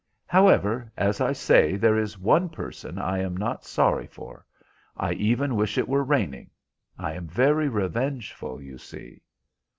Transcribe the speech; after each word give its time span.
"However, 0.25 0.91
as 0.97 1.21
I 1.21 1.31
say, 1.31 1.75
there 1.75 1.95
is 1.95 2.17
one 2.17 2.49
person 2.49 2.97
I 2.97 3.19
am 3.19 3.37
not 3.37 3.65
sorry 3.65 4.07
for; 4.07 4.43
I 4.97 5.11
even 5.13 5.55
wish 5.55 5.77
it 5.77 5.87
were 5.87 6.03
raining. 6.03 6.49
I 6.97 7.13
am 7.13 7.27
very 7.27 7.69
revengeful, 7.69 8.63
you 8.63 8.79
see." 8.79 9.21